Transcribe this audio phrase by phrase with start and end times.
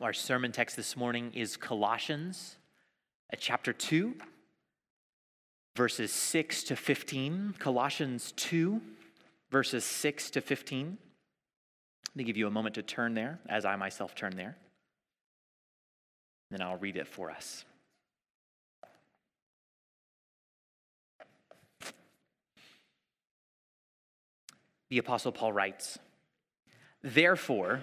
[0.00, 2.56] Our sermon text this morning is Colossians
[3.30, 4.14] at chapter 2,
[5.76, 7.54] verses 6 to 15.
[7.58, 8.80] Colossians 2,
[9.50, 10.98] verses 6 to 15.
[12.08, 14.56] Let me give you a moment to turn there as I myself turn there.
[16.50, 17.64] Then I'll read it for us.
[24.88, 25.98] The Apostle Paul writes,
[27.02, 27.82] Therefore,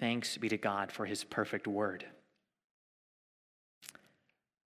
[0.00, 2.06] Thanks be to God for his perfect word.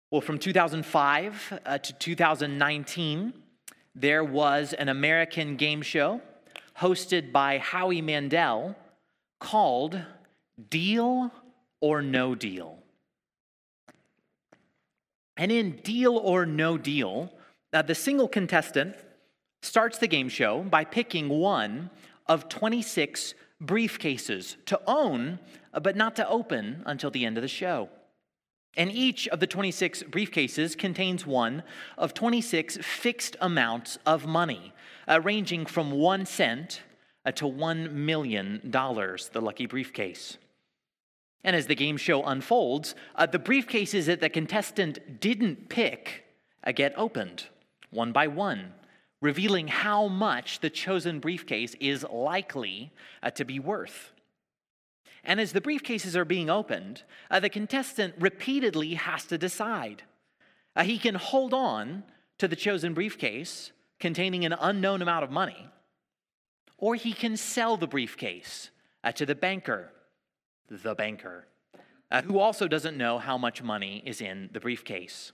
[0.09, 3.33] Well, from 2005 uh, to 2019,
[3.93, 6.19] there was an American game show
[6.79, 8.75] hosted by Howie Mandel
[9.39, 10.01] called
[10.67, 11.31] Deal
[11.79, 12.79] or No Deal.
[15.37, 17.31] And in Deal or No Deal,
[17.71, 18.95] uh, the single contestant
[19.61, 21.91] starts the game show by picking one
[22.25, 25.39] of 26 briefcases to own,
[25.73, 27.89] uh, but not to open until the end of the show.
[28.77, 31.63] And each of the 26 briefcases contains one
[31.97, 34.73] of 26 fixed amounts of money,
[35.07, 36.81] uh, ranging from one cent
[37.25, 40.37] uh, to $1 million, the lucky briefcase.
[41.43, 46.25] And as the game show unfolds, uh, the briefcases that the contestant didn't pick
[46.63, 47.45] uh, get opened
[47.91, 48.73] one by one,
[49.21, 52.91] revealing how much the chosen briefcase is likely
[53.21, 54.13] uh, to be worth.
[55.23, 60.03] And as the briefcases are being opened, uh, the contestant repeatedly has to decide.
[60.75, 62.03] Uh, he can hold on
[62.37, 65.69] to the chosen briefcase containing an unknown amount of money,
[66.77, 68.69] or he can sell the briefcase
[69.03, 69.91] uh, to the banker,
[70.69, 71.45] the banker,
[72.09, 75.33] uh, who also doesn't know how much money is in the briefcase.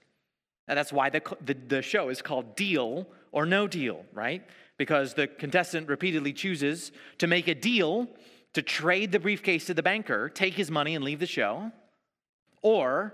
[0.68, 4.44] And that's why the, the, the show is called Deal or No Deal, right?
[4.78, 8.08] Because the contestant repeatedly chooses to make a deal
[8.54, 11.72] to trade the briefcase to the banker, take his money, and leave the show,
[12.62, 13.14] or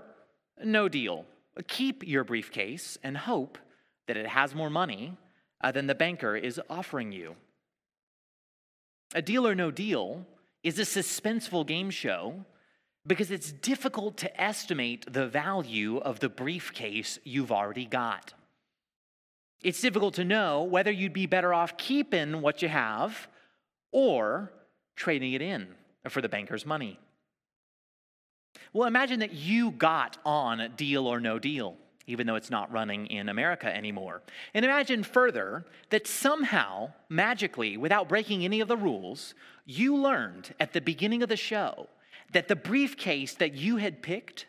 [0.64, 1.26] no deal.
[1.66, 3.58] Keep your briefcase and hope
[4.06, 5.16] that it has more money
[5.62, 7.36] uh, than the banker is offering you.
[9.14, 10.26] A deal or no deal
[10.62, 12.44] is a suspenseful game show
[13.06, 18.32] because it's difficult to estimate the value of the briefcase you've already got.
[19.62, 23.28] It's difficult to know whether you'd be better off keeping what you have
[23.92, 24.52] or
[24.96, 25.68] trading it in
[26.08, 26.98] for the banker's money.
[28.72, 31.76] Well, imagine that you got on Deal or No Deal,
[32.06, 34.22] even though it's not running in America anymore.
[34.54, 40.72] And imagine further that somehow, magically, without breaking any of the rules, you learned at
[40.72, 41.88] the beginning of the show
[42.32, 44.46] that the briefcase that you had picked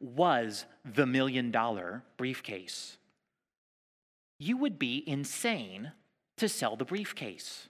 [0.00, 2.96] was the million dollar briefcase.
[4.38, 5.92] You would be insane
[6.36, 7.68] to sell the briefcase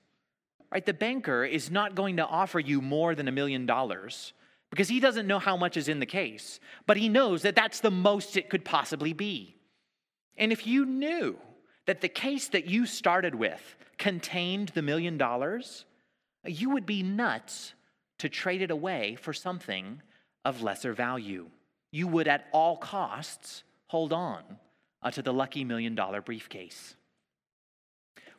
[0.71, 0.85] right?
[0.85, 4.33] The banker is not going to offer you more than a million dollars
[4.71, 7.81] because he doesn't know how much is in the case, but he knows that that's
[7.81, 9.57] the most it could possibly be.
[10.37, 11.39] And if you knew
[11.87, 15.87] that the case that you started with contained the million dollars,
[16.45, 17.73] you would be nuts
[18.19, 20.03] to trade it away for something
[20.45, 21.49] of lesser value.
[21.91, 24.43] You would, at all costs, hold on
[25.03, 26.97] uh, to the lucky million dollar briefcase.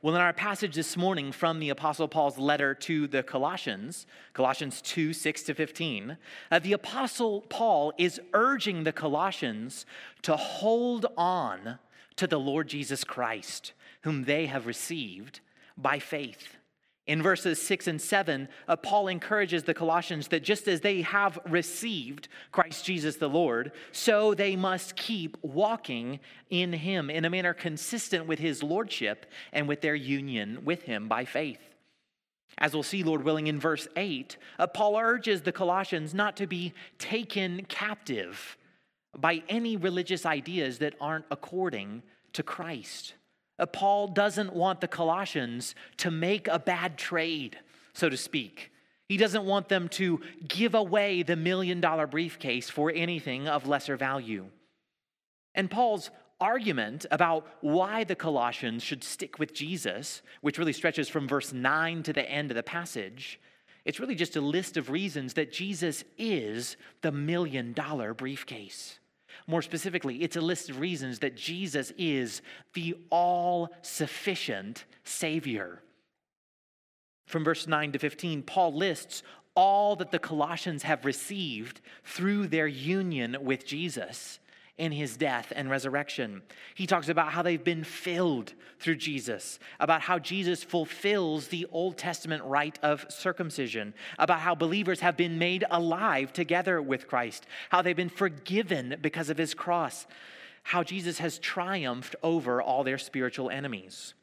[0.02, 4.81] Well, in our passage this morning from the Apostle Paul's letter to the Colossians, Colossians
[4.81, 6.18] 2 6 to 15,
[6.52, 9.86] uh, the Apostle Paul is urging the Colossians
[10.22, 11.80] to hold on
[12.16, 13.74] to the Lord Jesus Christ,
[14.04, 15.42] whom they have received
[15.78, 16.56] by faith.
[17.10, 21.40] In verses 6 and 7, uh, Paul encourages the Colossians that just as they have
[21.50, 26.20] received Christ Jesus the Lord, so they must keep walking
[26.52, 31.08] in him in a manner consistent with his lordship and with their union with him
[31.08, 31.58] by faith.
[32.60, 36.46] As we'll see, Lord willing, in verse 8, uh, Paul urges the Colossians not to
[36.46, 38.56] be taken captive
[39.18, 42.04] by any religious ideas that aren't according
[42.34, 43.16] to Christ.
[43.60, 47.60] Uh, Paul doesn't want the Colossians to make a bad trade,
[47.94, 48.72] so to speak.
[49.08, 53.98] He doesn't want them to give away the million dollar briefcase for anything of lesser
[53.98, 54.46] value.
[55.56, 61.28] And Paul's argument about why the Colossians should stick with Jesus, which really stretches from
[61.28, 63.40] verse 9 to the end of the passage,
[63.86, 68.99] it's really just a list of reasons that Jesus is the million dollar briefcase.
[69.48, 72.42] More specifically, it's a list of reasons that Jesus is
[72.74, 75.82] the all sufficient Savior.
[77.26, 79.24] From verse 9 to 15, Paul lists
[79.56, 84.40] all that the Colossians have received through their union with Jesus
[84.80, 86.42] in his death and resurrection.
[86.74, 91.98] He talks about how they've been filled through Jesus, about how Jesus fulfills the Old
[91.98, 97.81] Testament rite of circumcision, about how believers have been made alive together with Christ, how
[97.81, 100.08] they've been forgiven because of his cross,
[100.64, 104.14] how Jesus has triumphed over all their spiritual enemies.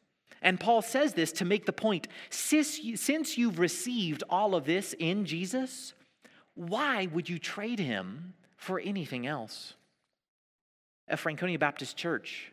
[0.41, 5.25] And Paul says this to make the point since you've received all of this in
[5.25, 5.93] Jesus,
[6.55, 9.75] why would you trade him for anything else?
[11.07, 12.51] At Franconia Baptist Church.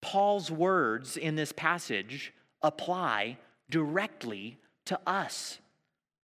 [0.00, 2.32] Paul's words in this passage
[2.62, 3.38] apply
[3.70, 5.58] directly to us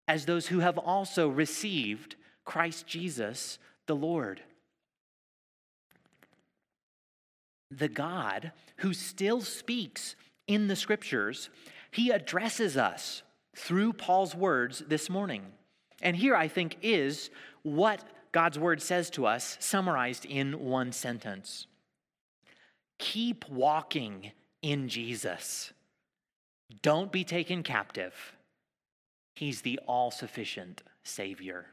[0.06, 4.40] as those who have also received Christ Jesus the Lord.
[7.70, 10.16] The God who still speaks
[10.46, 11.50] in the scriptures,
[11.90, 13.22] he addresses us
[13.54, 15.42] through Paul's words this morning.
[16.00, 17.28] And here, I think, is
[17.62, 18.02] what
[18.32, 21.66] God's word says to us, summarized in one sentence
[22.98, 25.72] Keep walking in Jesus.
[26.82, 28.14] Don't be taken captive.
[29.36, 31.66] He's the all sufficient Savior.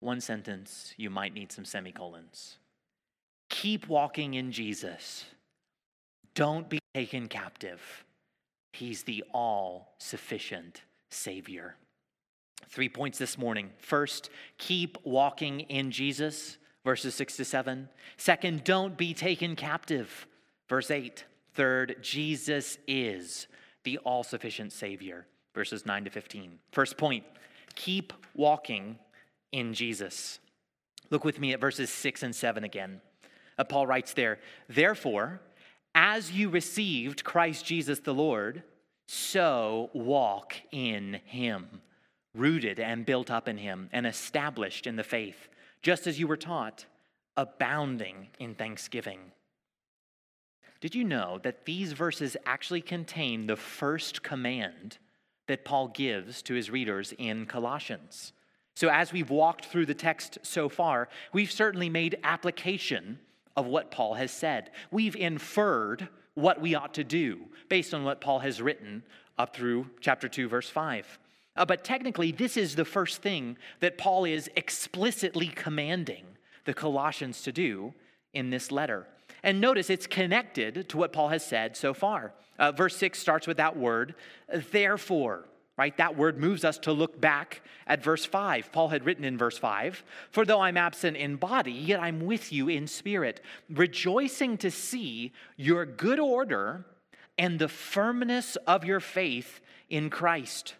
[0.00, 2.56] One sentence, you might need some semicolons.
[3.50, 5.26] Keep walking in Jesus.
[6.34, 8.04] Don't be taken captive.
[8.72, 11.76] He's the all sufficient Savior.
[12.68, 13.70] Three points this morning.
[13.78, 17.88] First, keep walking in Jesus, verses six to seven.
[18.16, 20.26] Second, don't be taken captive,
[20.68, 21.24] verse eight.
[21.54, 23.46] Third, Jesus is
[23.84, 26.58] the all sufficient Savior, verses 9 to 15.
[26.70, 27.24] First point,
[27.74, 28.98] keep walking
[29.50, 30.38] in Jesus.
[31.10, 33.00] Look with me at verses 6 and 7 again.
[33.58, 34.38] Uh, Paul writes there,
[34.68, 35.40] Therefore,
[35.94, 38.62] as you received Christ Jesus the Lord,
[39.06, 41.82] so walk in him
[42.34, 45.48] rooted and built up in him and established in the faith,
[45.82, 46.86] just as you were taught,
[47.36, 49.18] abounding in thanksgiving.
[50.80, 54.98] Did you know that these verses actually contain the first command
[55.46, 58.32] that Paul gives to his readers in Colossians?
[58.74, 63.18] So, as we've walked through the text so far, we've certainly made application
[63.56, 64.70] of what Paul has said.
[64.90, 69.02] We've inferred what we ought to do based on what Paul has written
[69.38, 71.18] up through chapter 2, verse 5.
[71.56, 76.24] Uh, but technically, this is the first thing that Paul is explicitly commanding
[76.64, 77.94] the Colossians to do
[78.32, 79.06] in this letter.
[79.42, 82.32] And notice it's connected to what Paul has said so far.
[82.58, 84.14] Uh, verse 6 starts with that word,
[84.70, 85.96] therefore, right?
[85.96, 88.70] That word moves us to look back at verse 5.
[88.72, 92.52] Paul had written in verse 5 For though I'm absent in body, yet I'm with
[92.52, 96.86] you in spirit, rejoicing to see your good order
[97.36, 100.74] and the firmness of your faith in Christ.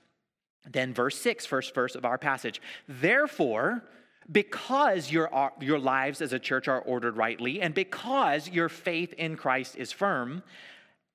[0.71, 2.61] Then, verse 6, first verse of our passage.
[2.89, 3.83] Therefore,
[4.31, 9.37] because your, your lives as a church are ordered rightly, and because your faith in
[9.37, 10.43] Christ is firm,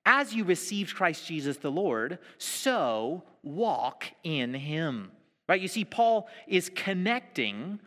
[0.04, 5.10] as you received Christ Jesus the Lord, so walk in him.
[5.48, 5.60] Right?
[5.60, 7.80] You see, Paul is connecting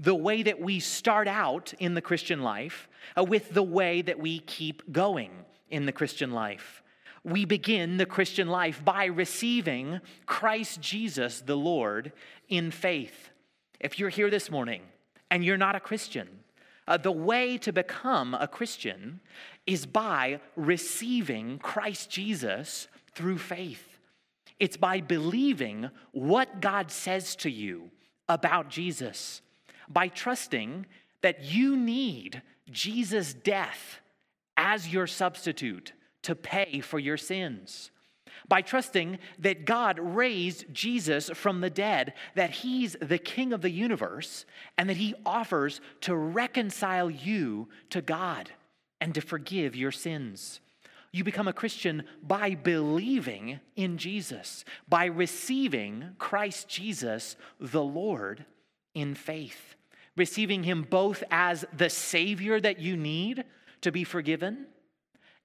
[0.00, 4.20] the way that we start out in the Christian life uh, with the way that
[4.20, 5.30] we keep going
[5.70, 6.82] in the Christian life
[7.24, 12.12] we begin the Christian life by receiving Christ Jesus the Lord
[12.48, 13.30] in faith.
[13.80, 14.82] If you're here this morning
[15.30, 16.28] and you're not a Christian,
[16.86, 19.20] uh, the way to become a Christian
[19.66, 23.98] is by receiving Christ Jesus through faith.
[24.58, 27.90] It's by believing what God says to you
[28.28, 29.42] about Jesus,
[29.88, 30.86] by trusting
[31.22, 34.00] that you need Jesus' death
[34.56, 37.90] as your substitute to pay for your sins.
[38.46, 43.70] By trusting that God raised Jesus from the dead, that He's the King of the
[43.70, 44.46] universe,
[44.76, 48.50] and that He offers to reconcile you to God
[49.00, 50.60] and to forgive your sins.
[51.10, 58.44] You become a Christian by believing in Jesus, by receiving Christ Jesus, the Lord,
[58.94, 59.74] in faith,
[60.16, 63.44] receiving Him both as the Savior that you need
[63.80, 64.66] to be forgiven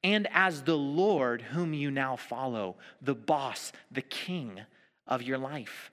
[0.04, 4.60] and as the Lord whom you now follow, the boss, the king
[5.08, 5.92] of your life.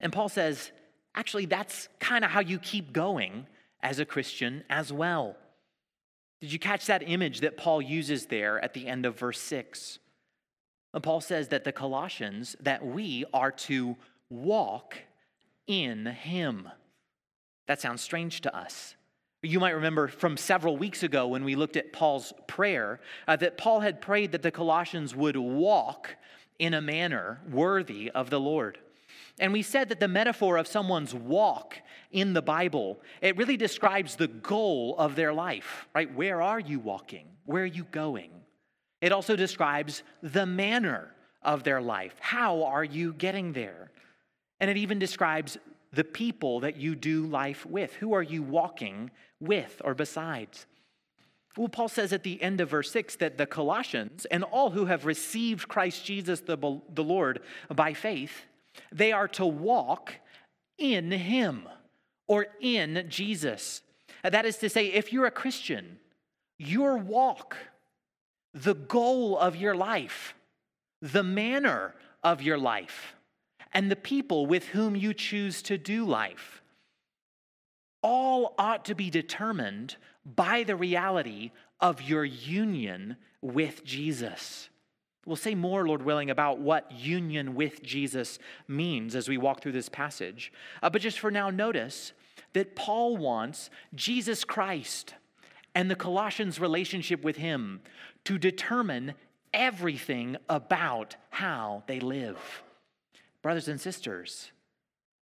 [0.00, 0.72] And Paul says,
[1.14, 3.46] actually, that's kind of how you keep going
[3.82, 5.36] as a Christian as well.
[6.40, 9.98] Did you catch that image that Paul uses there at the end of verse 6?
[10.94, 13.96] And Paul says that the Colossians, that we are to
[14.30, 14.96] walk
[15.66, 16.68] in him.
[17.68, 18.96] That sounds strange to us.
[19.42, 23.56] You might remember from several weeks ago when we looked at Paul's prayer uh, that
[23.56, 26.16] Paul had prayed that the Colossians would walk
[26.58, 28.78] in a manner worthy of the Lord.
[29.38, 31.76] And we said that the metaphor of someone's walk
[32.12, 36.14] in the Bible, it really describes the goal of their life, right?
[36.14, 37.26] Where are you walking?
[37.46, 38.30] Where are you going?
[39.00, 42.14] It also describes the manner of their life.
[42.20, 43.90] How are you getting there?
[44.60, 45.56] And it even describes
[45.94, 47.94] the people that you do life with.
[47.94, 50.66] Who are you walking with or besides?
[51.56, 54.86] Well, Paul says at the end of verse 6 that the Colossians and all who
[54.86, 57.40] have received Christ Jesus the, the Lord
[57.74, 58.44] by faith,
[58.92, 60.14] they are to walk
[60.78, 61.68] in Him
[62.28, 63.82] or in Jesus.
[64.22, 65.98] That is to say, if you're a Christian,
[66.58, 67.56] your walk,
[68.54, 70.34] the goal of your life,
[71.02, 73.14] the manner of your life,
[73.72, 76.59] and the people with whom you choose to do life,
[78.02, 84.68] all ought to be determined by the reality of your union with Jesus.
[85.26, 89.72] We'll say more, Lord willing, about what union with Jesus means as we walk through
[89.72, 90.52] this passage.
[90.82, 92.12] Uh, but just for now, notice
[92.52, 95.14] that Paul wants Jesus Christ
[95.74, 97.80] and the Colossians' relationship with him
[98.24, 99.14] to determine
[99.52, 102.62] everything about how they live.
[103.42, 104.52] Brothers and sisters,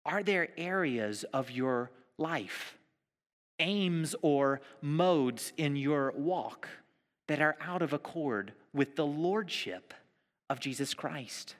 [0.05, 2.77] are there areas of your life,
[3.59, 6.67] aims or modes in your walk
[7.27, 9.93] that are out of accord with the lordship
[10.49, 11.55] of Jesus Christ?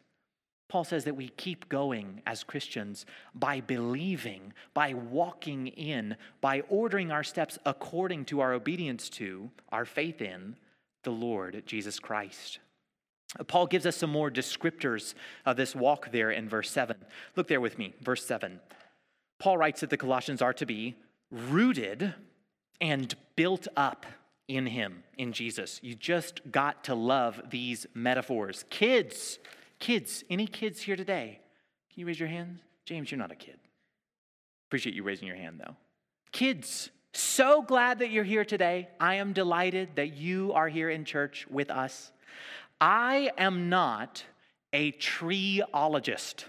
[0.67, 7.11] Paul says that we keep going as Christians by believing, by walking in, by ordering
[7.11, 10.55] our steps according to our obedience to, our faith in
[11.03, 12.59] the Lord Jesus Christ.
[13.47, 15.13] Paul gives us some more descriptors
[15.45, 16.95] of this walk there in verse 7.
[17.35, 18.59] Look there with me, verse 7.
[19.39, 20.95] Paul writes that the Colossians are to be
[21.31, 22.13] rooted
[22.81, 24.05] and built up
[24.47, 25.79] in him, in Jesus.
[25.83, 28.65] You just got to love these metaphors.
[28.69, 29.39] Kids,
[29.79, 31.39] kids, any kids here today?
[31.91, 32.59] Can you raise your hands?
[32.85, 33.57] James, you're not a kid.
[34.67, 35.75] Appreciate you raising your hand though.
[36.31, 38.89] Kids, so glad that you're here today.
[38.99, 42.11] I am delighted that you are here in church with us.
[42.79, 44.23] I am not
[44.73, 46.45] a treeologist.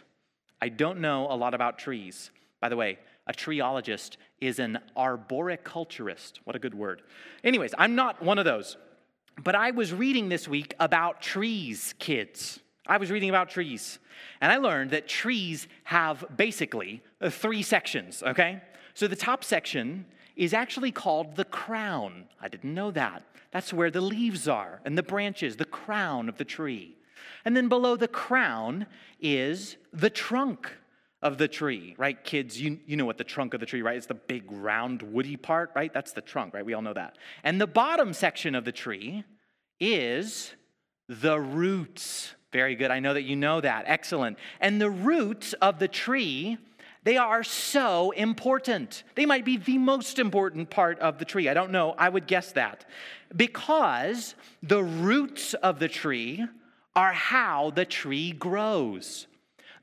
[0.60, 2.30] I don't know a lot about trees.
[2.60, 6.38] By the way, a treeologist is an arboriculturist.
[6.44, 7.02] What a good word.
[7.42, 8.76] Anyways, I'm not one of those.
[9.42, 12.60] But I was reading this week about trees, kids.
[12.86, 13.98] I was reading about trees.
[14.40, 18.62] And I learned that trees have basically uh, three sections, okay?
[18.94, 22.24] So the top section is actually called the crown.
[22.40, 23.24] I didn't know that.
[23.50, 26.96] That's where the leaves are and the branches, the crown of the tree.
[27.44, 28.86] And then below the crown
[29.20, 30.72] is the trunk
[31.22, 32.22] of the tree, right?
[32.22, 33.96] Kids, you, you know what the trunk of the tree, right?
[33.96, 35.92] It's the big round woody part, right?
[35.92, 36.64] That's the trunk, right?
[36.64, 37.16] We all know that.
[37.42, 39.24] And the bottom section of the tree
[39.80, 40.54] is
[41.08, 42.34] the roots.
[42.52, 42.90] Very good.
[42.90, 43.84] I know that you know that.
[43.86, 44.38] Excellent.
[44.60, 46.58] And the roots of the tree
[47.06, 49.04] they are so important.
[49.14, 51.48] They might be the most important part of the tree.
[51.48, 51.94] I don't know.
[51.96, 52.84] I would guess that.
[53.36, 56.44] Because the roots of the tree
[56.96, 59.28] are how the tree grows.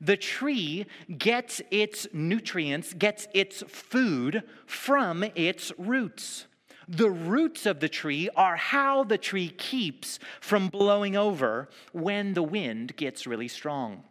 [0.04, 6.46] The tree gets its nutrients, gets its food from its roots.
[6.86, 12.42] The roots of the tree are how the tree keeps from blowing over when the
[12.42, 14.04] wind gets really strong.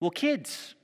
[0.00, 0.74] Well, kids,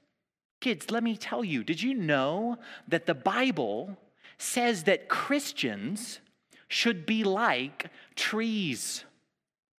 [0.61, 3.97] Kids, let me tell you, did you know that the Bible
[4.37, 6.21] says that Christians
[6.69, 9.05] should be like trees?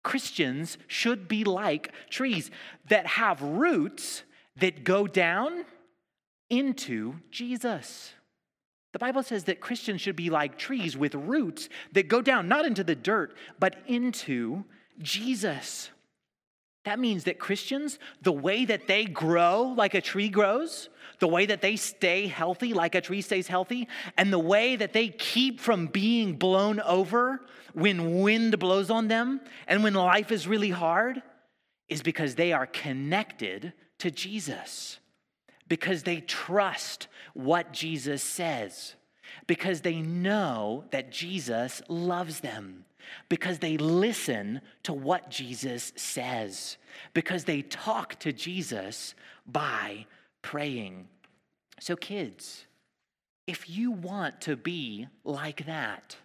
[0.03, 2.49] Christians should be like trees
[2.89, 4.23] that have roots
[4.61, 5.65] that go down
[6.49, 8.13] into Jesus.
[8.93, 12.65] The Bible says that Christians should be like trees with roots that go down, not
[12.65, 14.65] into the dirt, but into
[14.99, 15.89] Jesus.
[16.83, 20.89] That means that Christians, the way that they grow like a tree grows,
[21.19, 23.87] the way that they stay healthy like a tree stays healthy,
[24.17, 27.41] and the way that they keep from being blown over
[27.73, 31.21] when wind blows on them and when life is really hard,
[31.87, 34.99] is because they are connected to Jesus,
[35.67, 38.95] because they trust what Jesus says,
[39.47, 42.85] because they know that Jesus loves them
[43.29, 46.77] because they listen to what Jesus says,
[47.13, 49.15] because they talk to Jesus
[49.45, 50.05] by
[50.41, 51.07] praying.
[51.79, 52.65] So, kids,
[53.47, 56.15] if you want to be like that,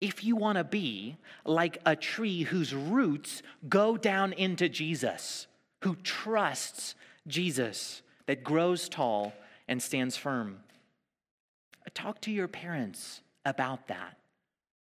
[0.00, 5.46] if you want to be like a tree whose roots go down into Jesus,
[5.82, 6.94] who trusts
[7.26, 9.32] Jesus, that grows tall
[9.68, 10.58] and stands firm,
[11.94, 14.16] talk to your parents about that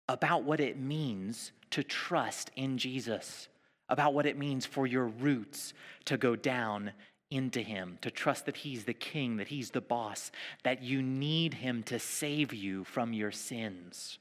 [0.07, 3.47] about what it means to trust in Jesus,
[3.89, 5.73] about what it means for your roots
[6.05, 6.91] to go down
[7.31, 10.31] into Him, to trust that He's the King, that He's the boss,
[10.63, 14.19] that you need Him to save you from your sins.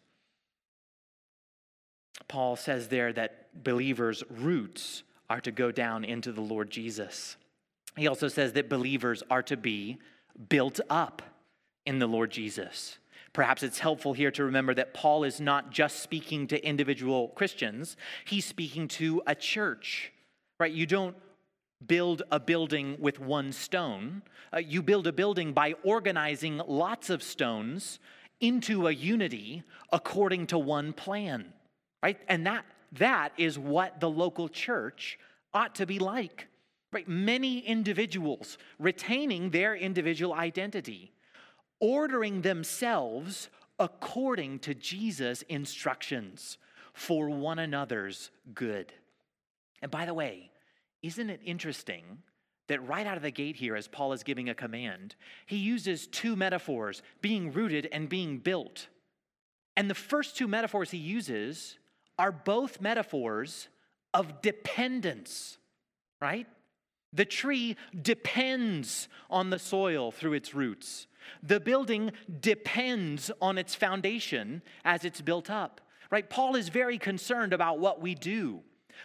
[2.28, 5.02] Paul says there that believers' roots
[5.34, 7.36] are to go down into the Lord Jesus.
[7.96, 9.98] He also says that believers are to be
[10.48, 11.22] built up
[11.84, 12.98] in the Lord Jesus.
[13.32, 17.96] Perhaps it's helpful here to remember that Paul is not just speaking to individual Christians,
[18.24, 20.12] he's speaking to a church,
[20.60, 20.70] right?
[20.70, 21.16] You don't
[21.84, 24.22] build a building with one stone,
[24.52, 27.98] uh, you build a building by organizing lots of stones
[28.38, 31.52] into a unity according to one plan,
[32.04, 32.20] right?
[32.28, 32.64] And that,
[32.98, 35.18] that is what the local church
[35.52, 36.48] ought to be like.
[36.92, 37.08] Right?
[37.08, 41.12] Many individuals retaining their individual identity
[41.80, 43.48] ordering themselves
[43.78, 46.58] according to Jesus' instructions
[46.92, 48.92] for one another's good.
[49.82, 50.50] And by the way,
[51.02, 52.18] isn't it interesting
[52.68, 56.06] that right out of the gate here, as Paul is giving a command, he uses
[56.06, 58.86] two metaphors being rooted and being built.
[59.76, 61.76] And the first two metaphors he uses
[62.18, 63.68] are both metaphors
[64.12, 65.58] of dependence,
[66.20, 66.46] right?
[67.12, 71.06] The tree depends on the soil through its roots.
[71.42, 76.28] The building depends on its foundation as it's built up, right?
[76.28, 78.62] Paul is very concerned about what we do.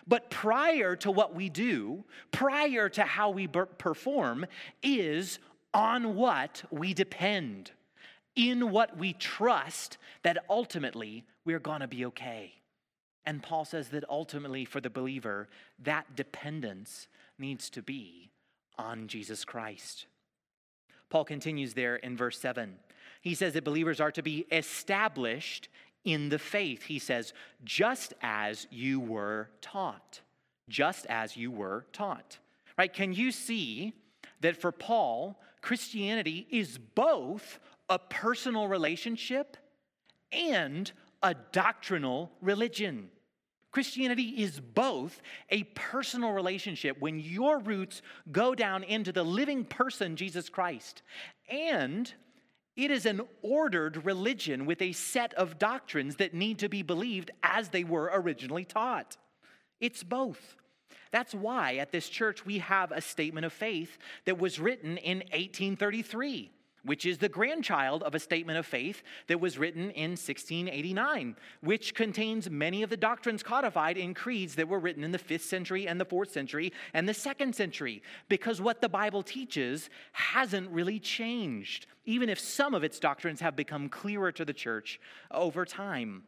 [0.08, 4.46] But prior to what we do, prior to how we perform,
[4.84, 5.40] is
[5.74, 7.72] on what we depend,
[8.36, 12.59] in what we trust that ultimately we're gonna be okay.
[13.30, 15.50] And Paul says that ultimately for the believer,
[15.84, 18.32] that dependence needs to be
[18.76, 20.08] on Jesus Christ.
[21.12, 22.78] Paul continues there in verse 7.
[23.22, 25.70] He says that believers are to be established
[26.04, 26.82] in the faith.
[26.82, 30.22] He says, just as you were taught.
[30.68, 32.40] Just as you were taught.
[32.80, 32.92] Right?
[32.92, 33.94] Can you see
[34.42, 39.56] that for Paul, Christianity is both a personal relationship
[40.32, 43.12] and a doctrinal religion?
[43.72, 48.02] Christianity is both a personal relationship when your roots
[48.32, 51.04] go down into the living person, Jesus Christ,
[51.50, 52.12] and
[52.76, 57.30] it is an ordered religion with a set of doctrines that need to be believed
[57.44, 59.18] as they were originally taught.
[59.80, 60.56] It's both.
[61.12, 65.20] That's why at this church we have a statement of faith that was written in
[65.20, 66.52] 1833
[66.84, 71.94] which is the grandchild of a statement of faith that was written in 1689, which
[71.94, 75.88] contains many of the doctrines codified in creeds that were written in the fifth century
[75.88, 81.00] and the fourth century and the second century, because what the Bible teaches hasn't really
[81.00, 85.00] changed, even if some of its doctrines have become clearer to the church
[85.32, 86.24] over time.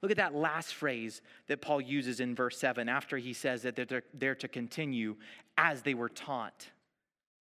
[0.00, 3.74] Look at that last phrase that Paul uses in verse 7 after he says that
[3.74, 5.16] they're, they're to continue
[5.56, 6.68] as they were taught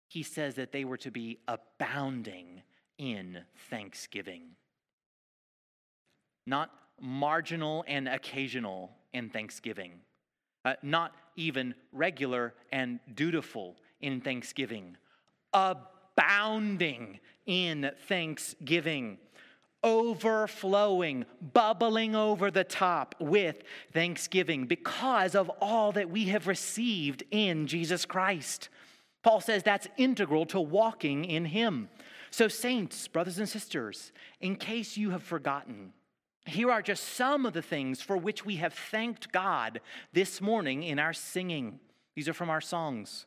[0.07, 2.61] he says that they were to be abounding
[2.97, 3.39] in
[3.69, 4.43] thanksgiving.
[6.45, 9.93] Not marginal and occasional in thanksgiving,
[10.63, 14.95] uh, not even regular and dutiful in thanksgiving,
[15.53, 19.17] abounding in thanksgiving
[19.85, 23.61] overflowing, bubbling over the top with
[23.93, 28.69] thanksgiving because of all that we have received in Jesus Christ.
[29.25, 31.89] Paul says that's integral to walking in Him.
[32.29, 35.93] So, saints, brothers and sisters, in case you have forgotten,
[36.45, 39.81] Here are just some of the things for which we have thanked God
[40.13, 41.79] this morning in our singing.
[42.15, 43.25] These are from our songs.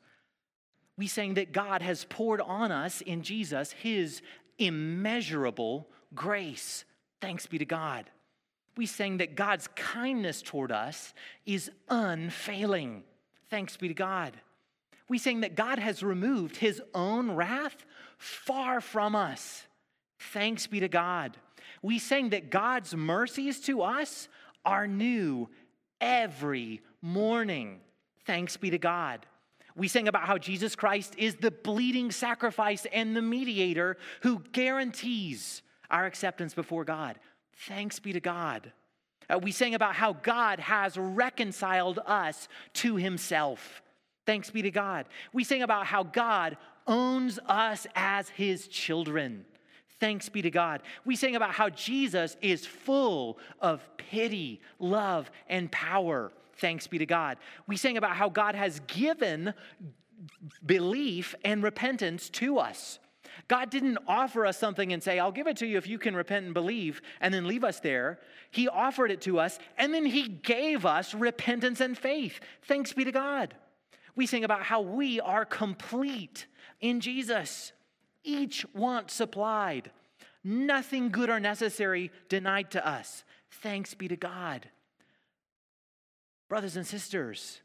[0.97, 4.23] We sang that God has poured on us in Jesus his
[4.57, 6.85] immeasurable grace.
[7.21, 8.05] Thanks be to God.
[8.77, 11.13] We sang that God's kindness toward us
[11.45, 13.03] is unfailing.
[13.51, 14.35] Thanks be to God.
[15.09, 17.87] We sang that God has removed his own wrath
[18.19, 19.67] far from us.
[20.19, 21.37] Thanks be to God.
[21.83, 24.29] We sang that God's mercies to us
[24.65, 25.49] are new
[26.01, 27.81] every morning.
[28.27, 29.25] Thanks be to God.
[29.77, 35.63] We sang about how Jesus Christ is the bleeding sacrifice and the mediator who guarantees
[35.89, 37.19] our acceptance before God.
[37.69, 38.73] Thanks be to God.
[39.31, 43.83] Uh, we sang about how God has reconciled us to himself.
[44.29, 45.07] Thanks be to God.
[45.33, 49.47] We sing about how God owns us as his children.
[50.01, 50.83] Thanks be to God.
[51.07, 56.31] We sing about how Jesus is full of pity, love, and power.
[56.59, 57.39] Thanks be to God.
[57.67, 59.55] We sing about how God has given
[60.67, 62.99] belief and repentance to us.
[63.49, 66.15] God didn't offer us something and say, I'll give it to you if you can
[66.15, 68.19] repent and believe, and then leave us there.
[68.51, 72.41] He offered it to us, and then He gave us repentance and faith.
[72.65, 73.55] Thanks be to God.
[74.19, 76.49] We sing about how we are complete
[76.81, 77.71] in Jesus,
[78.25, 79.93] each want supplied,
[80.43, 83.23] nothing good or necessary denied to us.
[83.63, 84.71] Thanks be to God.
[86.49, 87.61] Brothers and sisters,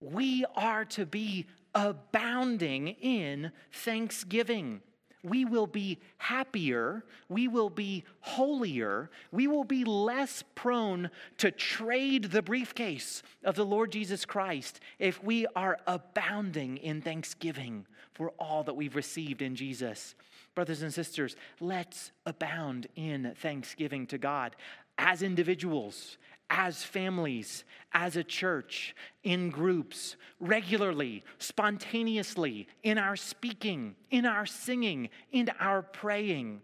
[0.00, 1.44] we are to be
[1.74, 4.80] abounding in thanksgiving.
[5.22, 12.24] We will be happier, we will be holier, we will be less prone to trade
[12.24, 18.62] the briefcase of the Lord Jesus Christ if we are abounding in thanksgiving for all
[18.64, 20.14] that we've received in Jesus.
[20.54, 24.56] Brothers and sisters, let's abound in thanksgiving to God
[24.98, 26.18] as individuals,
[26.50, 35.08] as families, as a church, in groups, regularly, spontaneously, in our speaking, in our singing,
[35.32, 36.60] in our praying.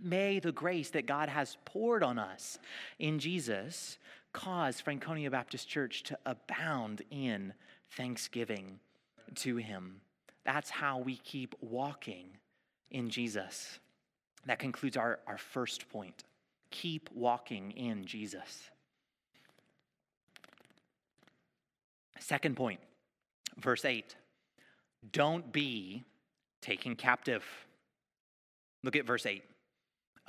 [0.00, 2.58] May the grace that God has poured on us
[2.98, 3.98] in Jesus
[4.32, 7.54] cause Franconia Baptist Church to abound in
[7.92, 8.78] thanksgiving
[9.36, 10.00] to Him.
[10.44, 12.26] That's how we keep walking
[12.90, 13.78] in Jesus.
[14.46, 16.24] That concludes our, our first point.
[16.70, 18.70] Keep walking in Jesus.
[22.18, 22.80] Second point,
[23.58, 24.16] verse 8
[25.12, 26.04] don't be
[26.60, 27.44] taken captive.
[28.82, 29.42] Look at verse 8.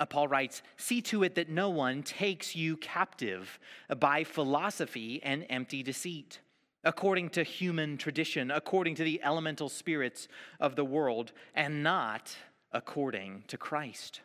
[0.00, 3.58] Uh, Paul writes, See to it that no one takes you captive
[3.98, 6.40] by philosophy and empty deceit,
[6.84, 10.28] according to human tradition, according to the elemental spirits
[10.60, 12.36] of the world, and not
[12.72, 14.20] according to Christ.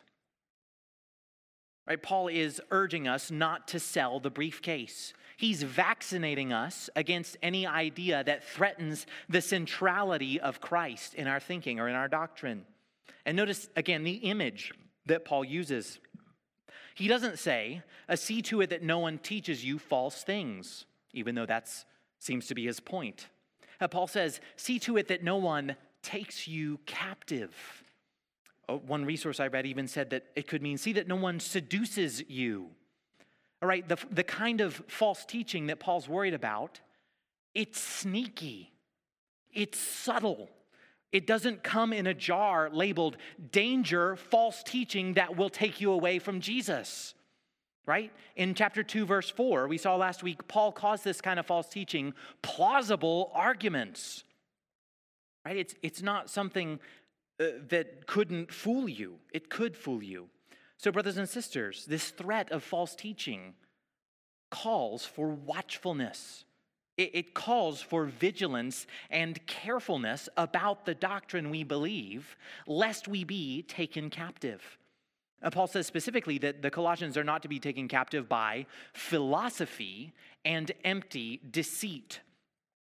[1.86, 2.02] Right?
[2.02, 5.12] Paul is urging us not to sell the briefcase.
[5.36, 11.80] He's vaccinating us against any idea that threatens the centrality of Christ in our thinking
[11.80, 12.64] or in our doctrine.
[13.26, 14.72] And notice again the image
[15.06, 15.98] that Paul uses.
[16.94, 17.82] He doesn't say,
[18.14, 21.68] see to it that no one teaches you false things, even though that
[22.18, 23.28] seems to be his point.
[23.80, 27.83] Uh, Paul says, see to it that no one takes you captive.
[28.68, 31.40] Oh, one resource I read even said that it could mean, see that no one
[31.40, 32.70] seduces you.
[33.62, 36.80] All right, the, the kind of false teaching that Paul's worried about,
[37.54, 38.72] it's sneaky,
[39.52, 40.50] it's subtle.
[41.12, 43.16] It doesn't come in a jar labeled
[43.52, 47.14] danger, false teaching that will take you away from Jesus.
[47.86, 48.12] Right?
[48.34, 51.68] In chapter 2, verse 4, we saw last week, Paul calls this kind of false
[51.68, 54.24] teaching plausible arguments.
[55.44, 55.56] Right?
[55.56, 56.80] It's, it's not something
[57.40, 60.28] uh, that couldn't fool you, it could fool you.
[60.76, 63.54] So, brothers and sisters, this threat of false teaching
[64.50, 66.44] calls for watchfulness.
[66.96, 72.36] It, calls for vigilance and carefulness about the doctrine we believe,
[72.68, 74.78] lest we be taken captive.
[75.42, 80.12] And Paul says specifically that the Colossians are not to be taken captive by philosophy
[80.44, 82.20] and empty deceit.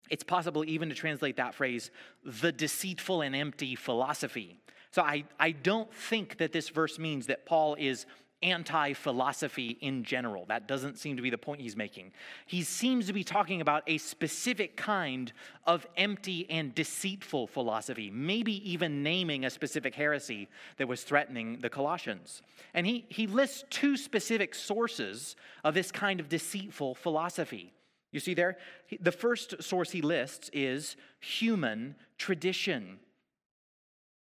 [0.09, 1.91] It's possible even to translate that phrase,
[2.23, 4.59] the deceitful and empty philosophy.
[4.91, 8.05] So I, I don't think that this verse means that Paul is
[8.43, 10.45] anti philosophy in general.
[10.45, 12.11] That doesn't seem to be the point he's making.
[12.45, 15.31] He seems to be talking about a specific kind
[15.65, 21.69] of empty and deceitful philosophy, maybe even naming a specific heresy that was threatening the
[21.69, 22.41] Colossians.
[22.73, 27.73] And he, he lists two specific sources of this kind of deceitful philosophy.
[28.13, 28.57] You see there?
[29.01, 32.99] The first source he lists is human tradition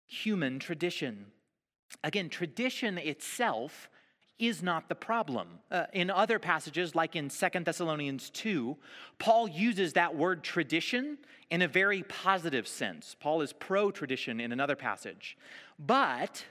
[0.08, 1.26] human tradition.
[2.02, 3.88] Again, tradition itself
[4.38, 5.48] is not the problem.
[5.70, 8.76] Uh, in other passages, like in 2 Thessalonians 2,
[9.18, 11.18] Paul uses that word tradition
[11.50, 13.16] in a very positive sense.
[13.18, 15.36] Paul is pro tradition in another passage.
[15.78, 16.44] But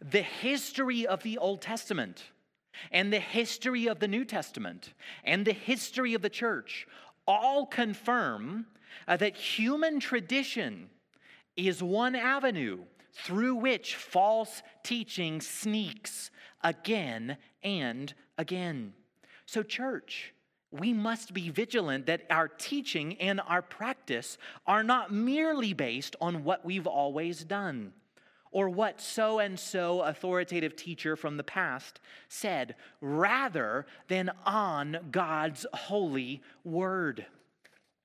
[0.00, 2.24] the history of the Old Testament
[2.90, 6.86] and the history of the New Testament and the history of the church
[7.26, 8.66] all confirm
[9.06, 10.88] uh, that human tradition
[11.56, 12.78] is one avenue
[13.12, 16.30] through which false teaching sneaks
[16.62, 18.92] again and again.
[19.46, 20.32] So, church,
[20.70, 26.44] we must be vigilant that our teaching and our practice are not merely based on
[26.44, 27.92] what we've always done
[28.52, 35.66] or what so and so authoritative teacher from the past said, rather than on God's
[35.72, 37.26] holy word.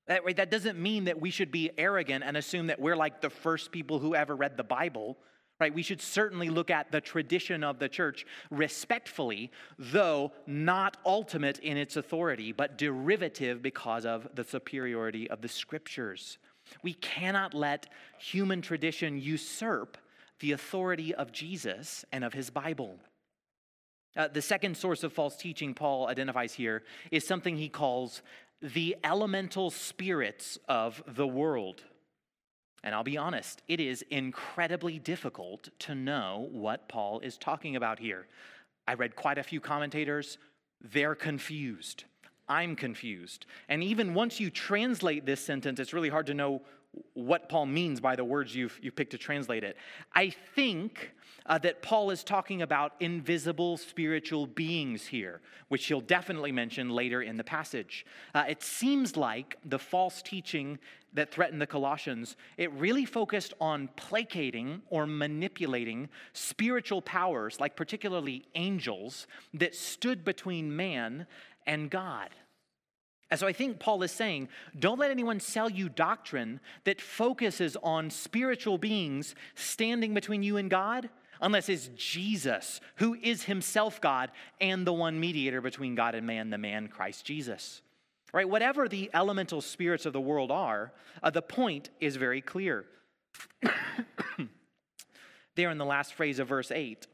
[0.06, 3.20] That, right, that doesn't mean that we should be arrogant and assume that we're like
[3.20, 5.18] the first people who ever read the Bible.
[5.58, 5.74] Right?
[5.74, 11.78] We should certainly look at the tradition of the church respectfully, though not ultimate in
[11.78, 16.36] its authority, but derivative because of the superiority of the scriptures.
[16.82, 17.86] We cannot let
[18.18, 19.96] human tradition usurp
[20.40, 22.98] the authority of Jesus and of his Bible.
[24.16, 28.22] Uh, the second source of false teaching Paul identifies here is something he calls
[28.62, 31.82] the elemental spirits of the world.
[32.82, 37.98] And I'll be honest, it is incredibly difficult to know what Paul is talking about
[37.98, 38.26] here.
[38.88, 40.38] I read quite a few commentators,
[40.80, 42.04] they're confused.
[42.48, 43.44] I'm confused.
[43.68, 46.62] And even once you translate this sentence, it's really hard to know
[47.14, 49.76] what Paul means by the words you've, you've picked to translate it.
[50.14, 51.12] I think
[51.46, 57.22] uh, that Paul is talking about invisible spiritual beings here, which he'll definitely mention later
[57.22, 58.04] in the passage.
[58.34, 60.78] Uh, it seems like the false teaching
[61.14, 68.44] that threatened the Colossians, it really focused on placating or manipulating spiritual powers, like particularly
[68.54, 71.26] angels, that stood between man
[71.66, 72.30] and God.
[73.30, 77.76] And so I think Paul is saying, don't let anyone sell you doctrine that focuses
[77.82, 81.08] on spiritual beings standing between you and God,
[81.40, 86.50] unless it's Jesus, who is himself God and the one mediator between God and man,
[86.50, 87.82] the man Christ Jesus.
[88.32, 88.48] Right?
[88.48, 92.84] Whatever the elemental spirits of the world are, uh, the point is very clear.
[95.56, 97.06] there in the last phrase of verse 8,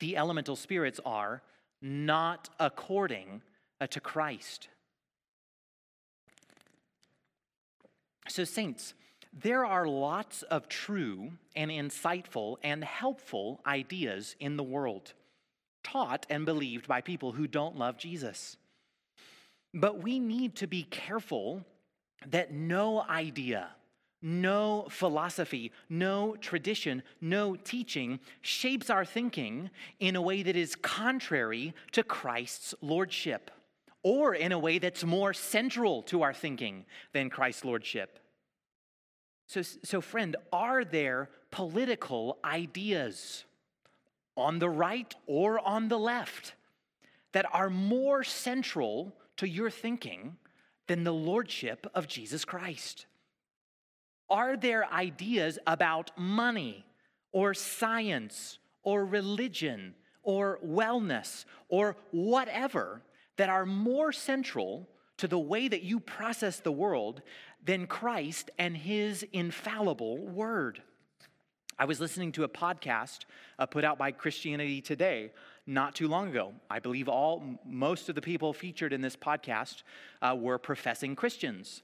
[0.00, 1.42] the elemental spirits are
[1.80, 3.42] not according
[3.80, 4.68] uh, to Christ.
[8.30, 8.94] So, saints,
[9.32, 15.14] there are lots of true and insightful and helpful ideas in the world,
[15.82, 18.56] taught and believed by people who don't love Jesus.
[19.74, 21.64] But we need to be careful
[22.28, 23.70] that no idea,
[24.22, 31.74] no philosophy, no tradition, no teaching shapes our thinking in a way that is contrary
[31.90, 33.50] to Christ's lordship
[34.02, 38.18] or in a way that's more central to our thinking than Christ's lordship.
[39.46, 43.44] So, so, friend, are there political ideas
[44.36, 46.54] on the right or on the left
[47.32, 50.36] that are more central to your thinking
[50.86, 53.06] than the lordship of Jesus Christ?
[54.28, 56.84] Are there ideas about money
[57.32, 63.02] or science or religion or wellness or whatever
[63.40, 67.22] that are more central to the way that you process the world
[67.64, 70.82] than Christ and his infallible word.
[71.78, 73.20] I was listening to a podcast
[73.58, 75.32] uh, put out by Christianity Today
[75.66, 76.52] not too long ago.
[76.68, 79.84] I believe all most of the people featured in this podcast
[80.20, 81.82] uh, were professing Christians.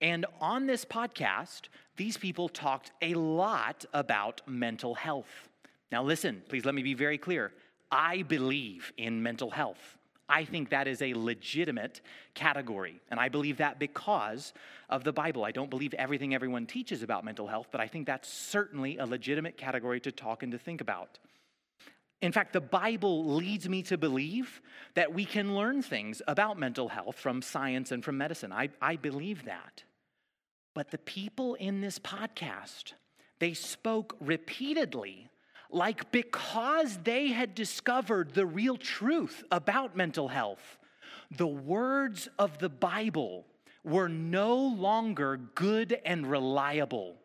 [0.00, 1.62] And on this podcast,
[1.96, 5.48] these people talked a lot about mental health.
[5.90, 7.50] Now, listen, please let me be very clear.
[7.90, 9.95] I believe in mental health.
[10.28, 12.00] I think that is a legitimate
[12.34, 13.00] category.
[13.10, 14.52] And I believe that because
[14.88, 15.44] of the Bible.
[15.44, 19.06] I don't believe everything everyone teaches about mental health, but I think that's certainly a
[19.06, 21.18] legitimate category to talk and to think about.
[22.22, 24.62] In fact, the Bible leads me to believe
[24.94, 28.52] that we can learn things about mental health from science and from medicine.
[28.52, 29.84] I, I believe that.
[30.74, 32.94] But the people in this podcast,
[33.38, 35.28] they spoke repeatedly
[35.70, 40.78] like because they had discovered the real truth about mental health,
[41.36, 43.44] the words of the Bible
[43.84, 47.16] were no longer good and reliable.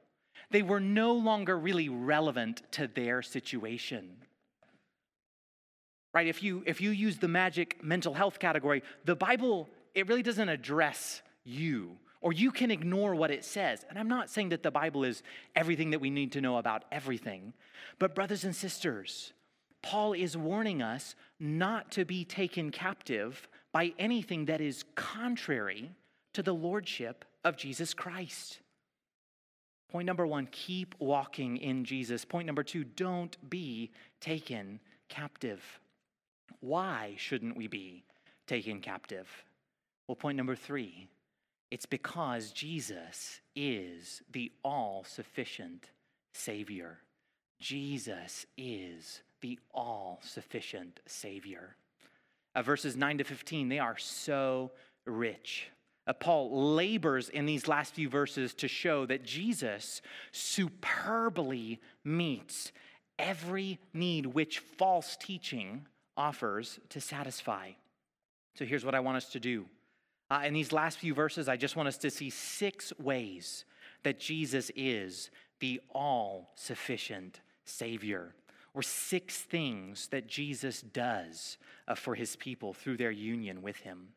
[0.51, 4.17] They were no longer really relevant to their situation.
[6.13, 6.27] Right?
[6.27, 10.49] If you if you use the magic mental health category, the Bible it really doesn't
[10.49, 13.85] address you or you can ignore what it says.
[13.89, 15.23] And I'm not saying that the Bible is
[15.55, 17.53] everything that we need to know about everything.
[17.99, 19.33] But, brothers and sisters,
[19.81, 25.91] Paul is warning us not to be taken captive by anything that is contrary
[26.33, 28.59] to the lordship of Jesus Christ.
[29.91, 32.23] Point number one, keep walking in Jesus.
[32.23, 34.79] Point number two, don't be taken
[35.09, 35.61] captive.
[36.61, 38.03] Why shouldn't we be
[38.47, 39.27] taken captive?
[40.07, 41.07] Well, point number three,
[41.71, 45.89] it's because Jesus is the all sufficient
[46.33, 46.99] Savior.
[47.59, 51.75] Jesus is the all sufficient Savior.
[52.53, 54.71] Uh, verses 9 to 15, they are so
[55.05, 55.69] rich.
[56.05, 60.01] Uh, Paul labors in these last few verses to show that Jesus
[60.33, 62.73] superbly meets
[63.17, 65.85] every need which false teaching
[66.17, 67.71] offers to satisfy.
[68.55, 69.65] So here's what I want us to do.
[70.31, 73.65] Uh, in these last few verses, I just want us to see six ways
[74.03, 78.33] that Jesus is the all sufficient Savior,
[78.73, 84.07] or six things that Jesus does uh, for his people through their union with him.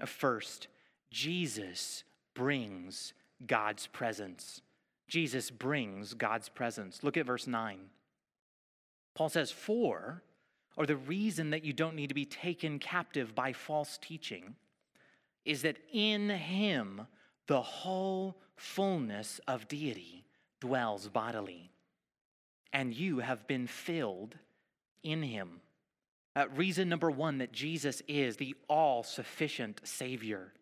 [0.00, 0.66] Uh, first,
[1.12, 2.02] Jesus
[2.34, 3.12] brings
[3.46, 4.62] God's presence.
[5.06, 7.04] Jesus brings God's presence.
[7.04, 7.78] Look at verse 9.
[9.14, 10.24] Paul says, For,
[10.76, 14.56] or the reason that you don't need to be taken captive by false teaching,
[15.44, 17.06] is that in him
[17.46, 20.24] the whole fullness of deity
[20.60, 21.70] dwells bodily,
[22.72, 24.36] and you have been filled
[25.02, 25.60] in him.
[26.36, 30.52] Uh, reason number one that Jesus is the all sufficient Savior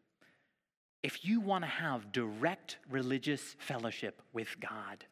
[1.02, 5.04] if you want to have direct religious fellowship with God,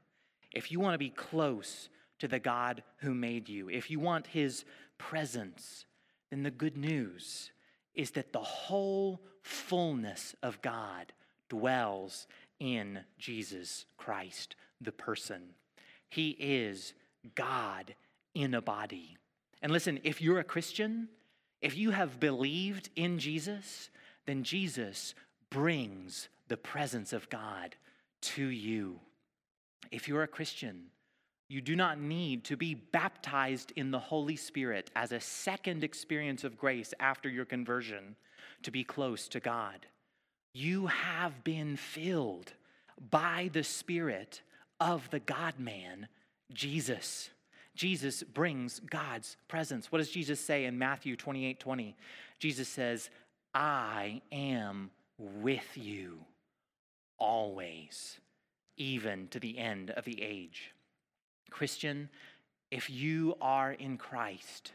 [0.52, 4.26] if you want to be close to the God who made you, if you want
[4.26, 4.64] his
[4.98, 5.86] presence,
[6.30, 7.50] then the good news
[7.96, 11.12] is that the whole fullness of God
[11.48, 12.26] dwells
[12.60, 15.42] in Jesus Christ, the person.
[16.08, 16.92] He is
[17.34, 17.94] God
[18.34, 19.16] in a body.
[19.62, 21.08] And listen, if you're a Christian,
[21.60, 23.90] if you have believed in Jesus,
[24.26, 25.14] then Jesus
[25.50, 27.76] brings the presence of God
[28.20, 29.00] to you.
[29.90, 30.86] If you're a Christian,
[31.48, 36.42] you do not need to be baptized in the Holy Spirit as a second experience
[36.42, 38.16] of grace after your conversion
[38.62, 39.86] to be close to God.
[40.52, 42.52] You have been filled
[43.10, 44.42] by the Spirit
[44.80, 46.08] of the God man,
[46.52, 47.30] Jesus.
[47.76, 49.92] Jesus brings God's presence.
[49.92, 51.96] What does Jesus say in Matthew 28 20?
[52.38, 53.10] Jesus says,
[53.54, 56.24] I am with you
[57.18, 58.18] always,
[58.76, 60.72] even to the end of the age.
[61.50, 62.08] Christian,
[62.70, 64.72] if you are in Christ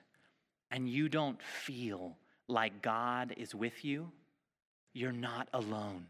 [0.69, 4.11] and you don't feel like God is with you,
[4.93, 6.07] you're not alone.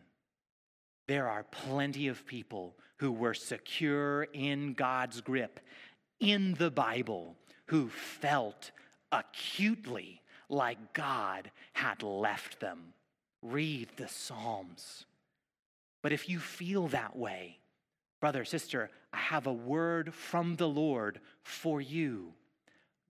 [1.08, 5.60] There are plenty of people who were secure in God's grip
[6.20, 8.72] in the Bible who felt
[9.12, 12.94] acutely like God had left them
[13.42, 15.06] read the Psalms.
[16.02, 17.58] But if you feel that way,
[18.22, 22.34] brother, sister, I have a word from the Lord for you.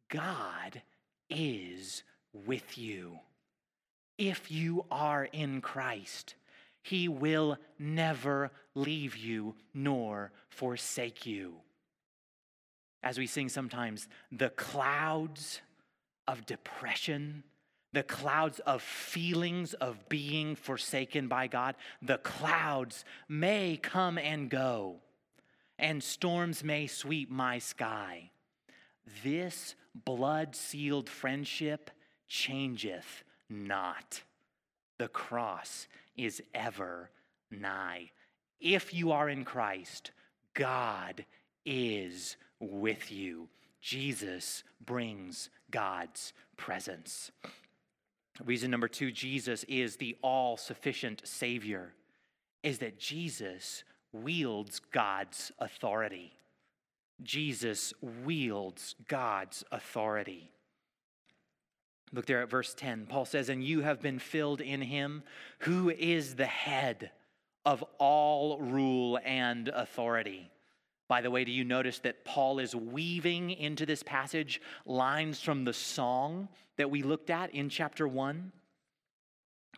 [0.10, 0.82] God
[1.30, 3.19] is with you.
[4.17, 6.36] If you are in Christ,
[6.82, 11.56] he will never leave you nor forsake you.
[13.04, 15.62] As we sing sometimes, the clouds
[16.28, 17.43] of depression
[17.93, 24.97] the clouds of feelings of being forsaken by God, the clouds may come and go,
[25.77, 28.32] and storms may sweep my sky.
[29.23, 31.91] This blood sealed friendship
[32.27, 34.21] changeth not.
[34.97, 37.10] The cross is ever
[37.49, 38.12] nigh.
[38.60, 40.12] If you are in Christ,
[40.54, 41.25] God
[41.65, 43.49] is with you.
[43.82, 47.32] Jesus brings God's presence.
[48.45, 51.93] Reason number two Jesus is the all sufficient Savior,
[52.63, 56.34] is that Jesus wields God's authority.
[57.21, 60.51] Jesus wields God's authority.
[62.13, 63.06] Look there at verse 10.
[63.08, 65.23] Paul says, And you have been filled in him
[65.60, 67.12] who is the head
[67.65, 70.49] of all rule and authority.
[71.12, 75.66] By the way, do you notice that Paul is weaving into this passage lines from
[75.66, 76.47] the song
[76.78, 78.53] that we looked at in chapter 1?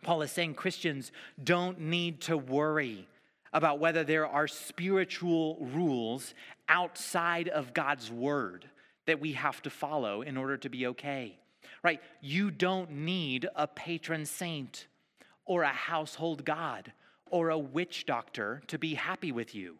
[0.04, 1.10] Paul is saying Christians
[1.42, 3.08] don't need to worry
[3.52, 6.34] about whether there are spiritual rules
[6.68, 8.70] outside of God's word
[9.06, 11.36] that we have to follow in order to be okay.
[11.82, 12.00] Right?
[12.20, 14.86] You don't need a patron saint
[15.46, 16.92] or a household god
[17.28, 19.78] or a witch doctor to be happy with you.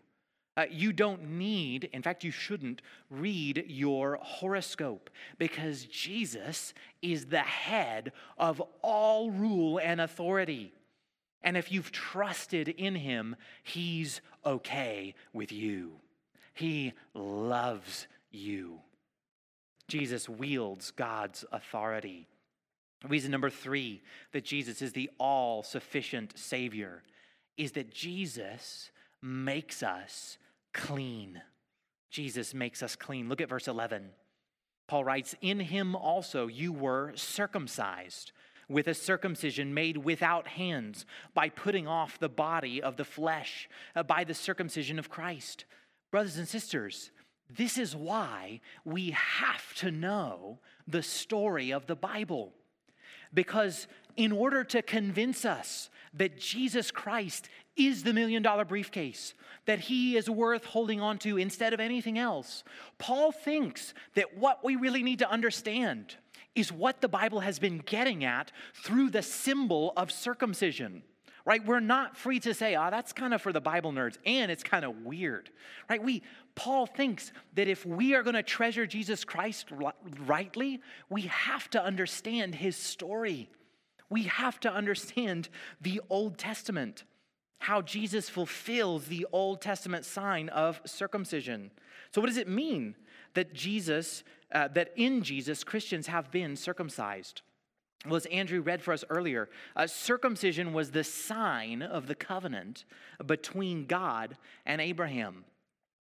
[0.57, 2.80] Uh, you don't need, in fact, you shouldn't
[3.11, 10.72] read your horoscope because Jesus is the head of all rule and authority.
[11.42, 15.94] And if you've trusted in him, he's okay with you.
[16.55, 18.80] He loves you.
[19.88, 22.28] Jesus wields God's authority.
[23.07, 24.02] Reason number three
[24.32, 27.02] that Jesus is the all sufficient Savior
[27.57, 28.90] is that Jesus
[29.20, 30.38] makes us
[30.74, 31.40] clean.
[32.10, 33.30] Jesus makes us clean.
[33.30, 34.10] Look at verse 11.
[34.86, 38.32] Paul writes, In him also you were circumcised
[38.68, 41.04] with a circumcision made without hands,
[41.34, 45.64] by putting off the body of the flesh, uh, by the circumcision of Christ.
[46.10, 47.10] Brothers and sisters,
[47.50, 52.52] this is why we have to know the story of the Bible.
[53.32, 59.34] Because in order to convince us that Jesus Christ is the million dollar briefcase,
[59.66, 62.64] that he is worth holding on to instead of anything else,
[62.98, 66.16] Paul thinks that what we really need to understand
[66.54, 71.02] is what the Bible has been getting at through the symbol of circumcision
[71.46, 71.62] right?
[71.62, 74.62] We're not free to say oh that's kind of for the bible nerds and it's
[74.62, 75.50] kind of weird
[75.90, 76.02] right?
[76.02, 76.22] We
[76.54, 79.66] paul thinks that if we are going to treasure jesus christ
[80.26, 83.50] rightly we have to understand his story.
[84.10, 85.48] We have to understand
[85.80, 87.04] the Old Testament,
[87.59, 91.70] how Jesus fulfills the Old Testament sign of circumcision.
[92.12, 92.94] So, what does it mean
[93.34, 97.42] that Jesus, uh, that in Jesus, Christians have been circumcised?
[98.07, 102.84] Well, as Andrew read for us earlier, uh, circumcision was the sign of the covenant
[103.24, 104.36] between God
[104.66, 105.44] and Abraham.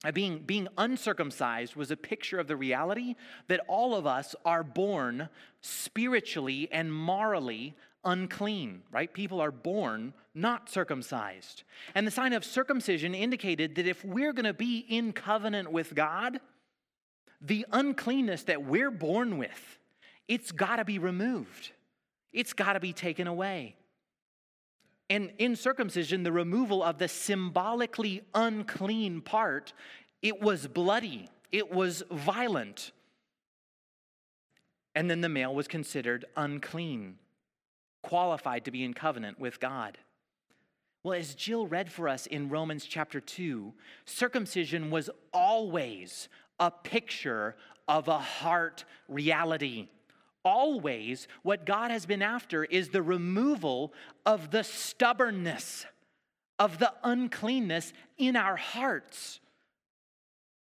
[0.03, 3.15] Uh, being, being uncircumcised was a picture of the reality
[3.47, 5.29] that all of us are born
[5.61, 9.13] spiritually and morally unclean, right?
[9.13, 11.63] People are born not circumcised.
[11.93, 15.93] And the sign of circumcision indicated that if we're going to be in covenant with
[15.93, 16.39] God,
[17.41, 19.79] the uncleanness that we're born with,
[20.27, 21.71] it's got to be removed.
[22.31, 23.75] It's got to be taken away.
[25.09, 29.73] And in circumcision, the removal of the symbolically unclean part,
[30.21, 32.93] it was bloody, it was violent.
[34.95, 37.17] And then the male was considered unclean
[38.01, 39.97] qualified to be in covenant with God.
[41.03, 43.73] Well, as Jill read for us in Romans chapter 2,
[44.05, 46.29] circumcision was always
[46.59, 47.55] a picture
[47.87, 49.89] of a heart reality.
[50.45, 53.93] Always, what God has been after is the removal
[54.25, 55.85] of the stubbornness,
[56.59, 59.39] of the uncleanness in our hearts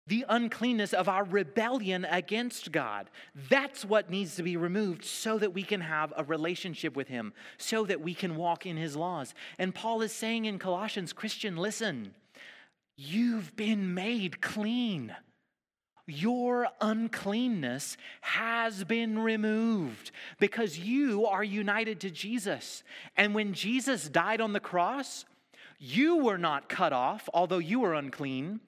[0.10, 3.10] the uncleanness of our rebellion against God.
[3.50, 7.32] That's what needs to be removed so that we can have a relationship with Him,
[7.58, 9.36] so that we can walk in His laws.
[9.60, 12.16] And Paul is saying in Colossians, Christian, listen,
[12.98, 15.16] you've been made clean.
[16.08, 22.84] Your uncleanness has been removed because you are united to Jesus.
[23.16, 25.26] And when Jesus died on the cross,
[25.78, 28.60] you were not cut off, although you were unclean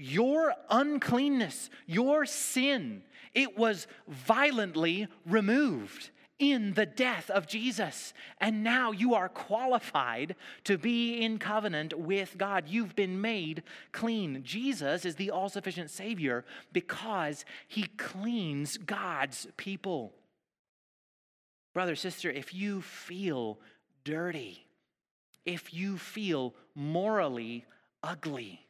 [0.00, 3.02] your uncleanness, your sin,
[3.34, 8.14] it was violently removed in the death of Jesus.
[8.40, 12.64] And now you are qualified to be in covenant with God.
[12.66, 14.42] You've been made clean.
[14.42, 20.14] Jesus is the all sufficient Savior because he cleans God's people.
[21.74, 23.60] Brother, sister, if you feel
[24.02, 24.66] dirty,
[25.44, 27.66] if you feel morally
[28.02, 28.66] ugly,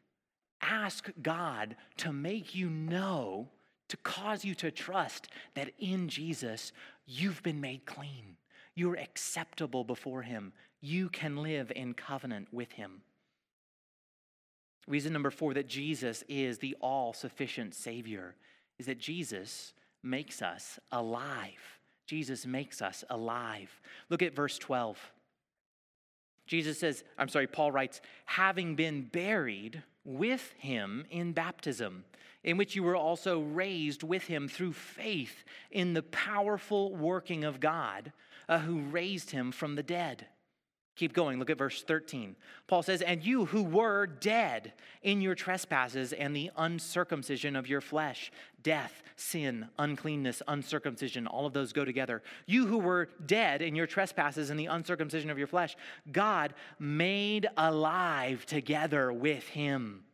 [0.61, 3.49] ask God to make you know,
[3.89, 6.73] to cause you to trust that in Jesus
[7.07, 8.37] you've been made clean.
[8.75, 10.53] You're acceptable before Him.
[10.81, 13.03] You can live in covenant with Him.
[14.87, 18.35] Reason number four that Jesus is the all sufficient Savior
[18.79, 21.79] is that Jesus makes us alive.
[22.07, 23.81] Jesus makes us alive.
[24.09, 24.99] Look at verse 12.
[26.47, 29.83] Jesus says, I'm sorry, Paul writes, having been buried
[30.19, 32.05] with him in baptism,
[32.43, 37.61] in which you were also raised with him through faith in the powerful working of
[37.61, 38.13] God
[38.49, 40.27] uh, who raised him from the dead.
[41.01, 41.39] Keep going.
[41.39, 42.37] Look at verse 13.
[42.67, 47.81] Paul says, And you who were dead in your trespasses and the uncircumcision of your
[47.81, 48.31] flesh,
[48.63, 52.23] death, sin, uncleanness, uncircumcision, all of those go together.
[52.45, 55.75] You who were dead in your trespasses and the uncircumcision of your flesh,
[56.13, 60.05] God made alive together with him.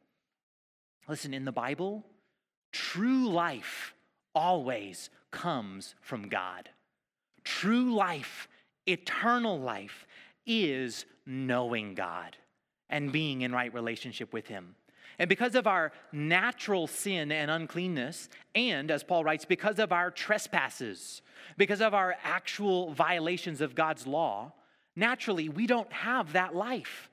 [1.09, 2.07] Listen, in the Bible,
[2.71, 3.93] true life
[4.37, 6.69] always comes from God.
[7.43, 8.47] True life,
[8.87, 10.06] eternal life,
[10.47, 12.37] is knowing God
[12.89, 14.77] and being in right relationship with Him.
[15.19, 20.11] And because of our natural sin and uncleanness, and as Paul writes, because of our
[20.11, 21.23] trespasses,
[21.57, 24.53] because of our actual violations of God's law,
[24.95, 27.11] naturally we don't have that life.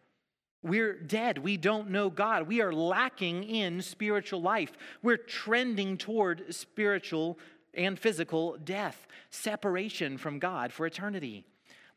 [0.63, 1.39] We're dead.
[1.39, 2.47] We don't know God.
[2.47, 4.71] We are lacking in spiritual life.
[5.01, 7.37] We're trending toward spiritual
[7.73, 11.45] and physical death, separation from God for eternity.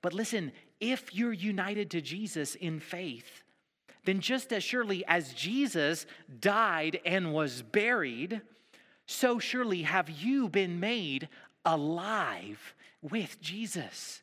[0.03, 3.45] But listen, if you're united to Jesus in faith,
[4.05, 6.07] then just as surely as Jesus
[6.41, 8.41] died and was buried,
[9.07, 11.29] so surely have you been made
[11.64, 14.22] alive with Jesus.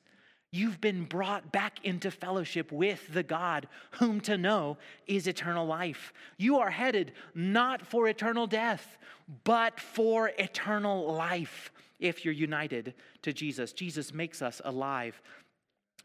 [0.52, 4.78] You've been brought back into fellowship with the God whom to know
[5.08, 6.14] is eternal life.
[6.38, 8.98] You are headed not for eternal death,
[9.44, 12.94] but for eternal life if you're united
[13.24, 13.74] to Jesus.
[13.74, 15.20] Jesus makes us alive.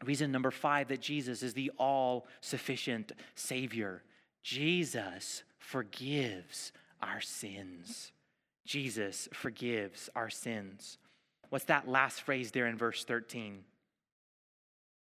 [0.04, 4.02] Reason number five that Jesus is the all sufficient Savior.
[4.42, 6.72] Jesus forgives
[7.02, 8.12] our sins.
[8.64, 10.98] Jesus forgives our sins.
[11.48, 13.64] What's that last phrase there in verse 13?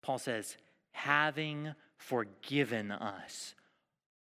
[0.01, 0.57] Paul says,
[0.93, 3.53] having forgiven us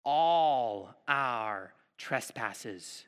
[0.03, 3.05] all our trespasses.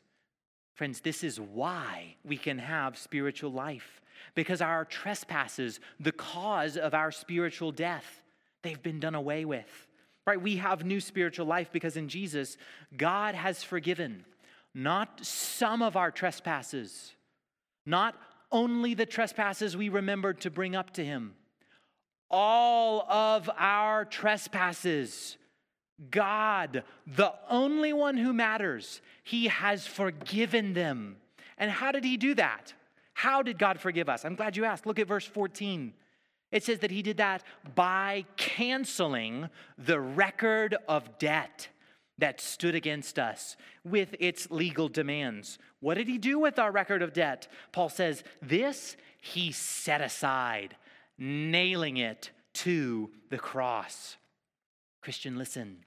[0.74, 4.02] Friends, this is why we can have spiritual life.
[4.36, 8.24] Because our trespasses, the cause of our spiritual death,
[8.64, 9.88] they've been done away with.
[10.26, 10.42] Right?
[10.42, 12.58] We have new spiritual life because in Jesus,
[12.96, 14.26] God has forgiven
[14.74, 17.14] not some of our trespasses,
[17.86, 18.16] not
[18.52, 21.34] only the trespasses we remembered to bring up to Him,
[22.30, 25.38] all of our trespasses.
[26.10, 31.18] God, the only one who matters, He has forgiven them.
[31.58, 32.74] And how did He do that?
[33.22, 34.26] How did God forgive us?
[34.26, 34.88] I'm glad you asked.
[34.88, 35.94] Look at verse 14.
[36.52, 37.44] It says that He did that
[37.76, 39.48] by canceling
[39.78, 41.68] the record of debt
[42.18, 45.60] that stood against us with its legal demands.
[45.82, 47.48] What did He do with our record of debt?
[47.72, 50.76] Paul says, This He set aside
[51.20, 54.18] nailing it to the cross.
[55.04, 55.86] Christian, listen.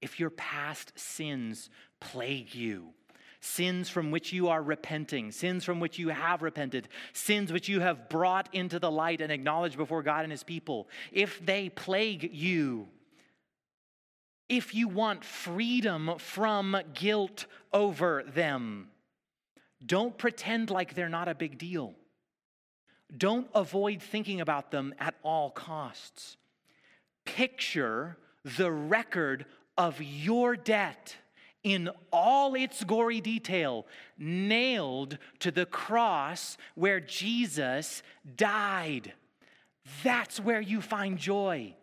[0.00, 1.68] If your past sins
[2.00, 2.94] plague you,
[3.42, 7.80] sins from which you are repenting, sins from which you have repented, sins which you
[7.80, 12.30] have brought into the light and acknowledged before God and His people, if they plague
[12.32, 12.88] you,
[14.48, 18.88] if you want freedom from guilt over them,
[19.84, 21.94] don't pretend like they're not a big deal.
[23.14, 26.36] Don't avoid thinking about them at all costs.
[27.24, 31.16] Picture the record of your debt
[31.64, 33.86] in all its gory detail,
[34.18, 38.02] nailed to the cross where Jesus
[38.36, 39.12] died.
[40.02, 41.74] That's where you find joy.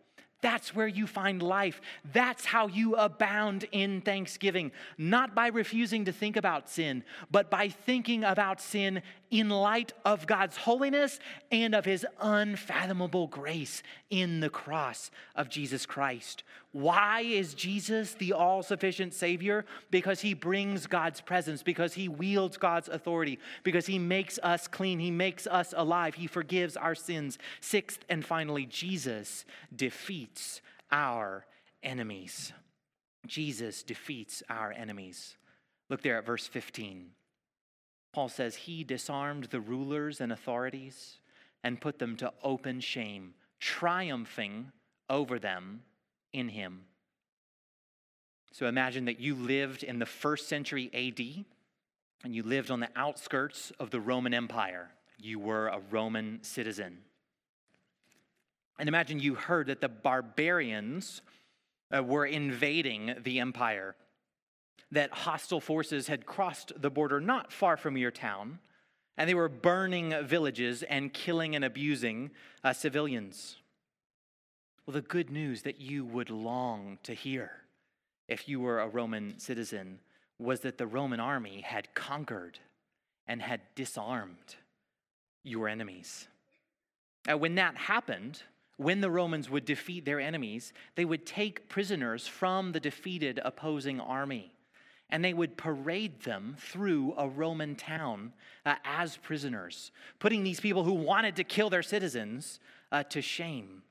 [0.42, 1.82] That's where you find life.
[2.14, 4.72] That's how you abound in thanksgiving.
[4.98, 9.02] Not by refusing to think about sin, but by thinking about sin
[9.32, 11.20] in light of God's holiness
[11.52, 16.44] and of his unfathomable grace in the cross of Jesus Christ.
[16.72, 19.66] Why is Jesus the all sufficient Savior?
[19.92, 25.00] Because he brings God's presence, because he wields God's authority, because he makes us clean,
[25.00, 27.38] he makes us alive, he forgives our sins.
[27.62, 30.62] Sixth and finally, Jesus defeats
[30.92, 31.46] our
[31.84, 32.54] enemies.
[33.28, 35.38] Jesus defeats our enemies.
[35.90, 37.12] Look there at verse 15.
[38.12, 41.18] Paul says, He disarmed the rulers and authorities
[41.64, 44.72] and put them to open shame, triumphing
[45.10, 45.82] over them
[46.34, 46.86] in Him.
[48.52, 51.46] So imagine that you lived in the first century AD
[52.24, 54.90] and you lived on the outskirts of the Roman Empire.
[55.18, 57.00] You were a Roman citizen.
[58.78, 61.22] And imagine you heard that the barbarians
[61.96, 63.96] uh, were invading the empire
[64.92, 68.60] that hostile forces had crossed the border not far from your town,
[69.18, 72.32] and they were burning villages and killing and abusing
[72.64, 73.58] uh, civilians.
[74.86, 77.52] Well, the good news that you would long to hear
[78.28, 80.00] if you were a Roman citizen
[80.40, 82.60] was that the Roman army had conquered
[83.28, 84.56] and had disarmed
[85.44, 86.28] your enemies.
[87.30, 88.42] Uh, when that happened,
[88.78, 94.00] when the Romans would defeat their enemies, they would take prisoners from the defeated opposing
[94.00, 94.54] army
[95.10, 98.34] and they would parade them through a Roman town
[98.66, 102.60] uh, as prisoners, putting these people who wanted to kill their citizens
[102.92, 103.84] uh, to shame.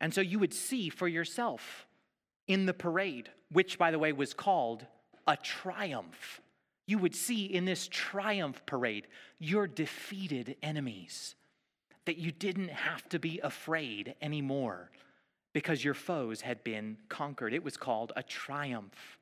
[0.00, 1.86] And so you would see for yourself
[2.48, 4.86] in the parade, which, by the way, was called
[5.26, 6.40] a triumph.
[6.86, 9.06] You would see in this triumph parade
[9.38, 11.36] your defeated enemies,
[12.06, 14.90] that you didn't have to be afraid anymore
[15.52, 17.52] because your foes had been conquered.
[17.52, 19.18] It was called a triumph.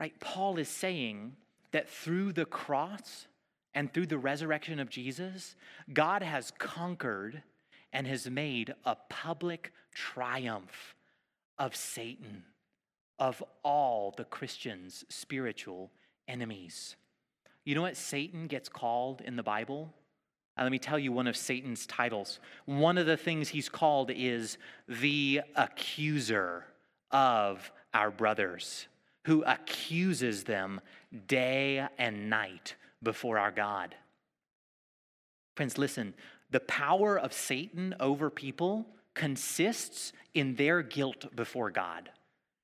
[0.00, 0.18] Right?
[0.20, 1.36] Paul is saying
[1.72, 3.26] that through the cross
[3.74, 5.56] and through the resurrection of Jesus,
[5.92, 7.42] God has conquered
[7.92, 10.94] and has made a public triumph
[11.58, 12.44] of Satan,
[13.18, 15.90] of all the Christians' spiritual
[16.28, 16.96] enemies.
[17.64, 19.94] You know what Satan gets called in the Bible?
[20.58, 22.40] Uh, let me tell you one of Satan's titles.
[22.64, 26.64] One of the things he's called is the accuser
[27.10, 28.88] of our brothers,
[29.24, 30.80] who accuses them
[31.26, 33.94] day and night before our God.
[35.56, 36.14] Friends, listen,
[36.50, 42.10] the power of Satan over people consists in their guilt before God.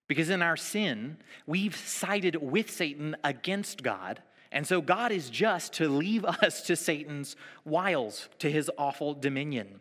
[0.08, 1.16] Because in our sin,
[1.46, 4.20] we've sided with Satan against God.
[4.52, 7.34] And so God is just to leave us to Satan's
[7.64, 9.80] wiles, to his awful dominion.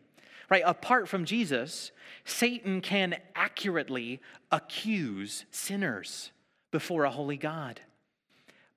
[0.49, 0.63] Right?
[0.65, 1.91] Apart from Jesus,
[2.25, 4.19] Satan can accurately
[4.51, 6.31] accuse sinners
[6.71, 7.81] before a holy God.